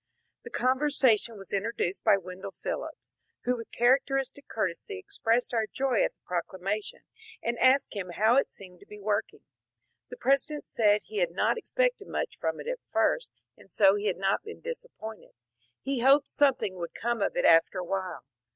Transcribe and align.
The 0.41 0.49
conversation 0.49 1.37
was 1.37 1.53
introduced 1.53 2.03
by 2.03 2.17
Wendell 2.17 2.53
Phillips, 2.59 3.11
who 3.43 3.55
with 3.55 3.69
characteristic 3.69 4.47
courtesy 4.47 4.97
expressed 4.97 5.53
our 5.53 5.67
joy 5.71 6.01
at 6.03 6.13
the 6.15 6.23
procla 6.27 6.59
mation, 6.59 7.01
and 7.43 7.55
asked 7.59 7.93
him 7.93 8.09
how 8.09 8.35
it 8.37 8.49
seemed 8.49 8.79
to 8.79 8.87
be 8.87 8.99
working. 8.99 9.41
The 10.09 10.17
President 10.17 10.67
said 10.67 11.03
he 11.03 11.17
had 11.17 11.29
not 11.29 11.55
expected 11.59 12.07
much 12.07 12.35
from 12.39 12.59
it 12.59 12.65
at 12.67 12.79
first, 12.87 13.29
and 13.55 13.71
so 13.71 13.95
had 14.03 14.17
not 14.17 14.43
been 14.43 14.61
disappointed; 14.61 15.33
he 15.83 15.99
hoped 15.99 16.31
something 16.31 16.77
would 16.77 16.95
come 16.95 17.21
of 17.21 17.35
it 17.37 17.45
after 17.45 17.77
a 17.77 17.85
while. 17.85 18.25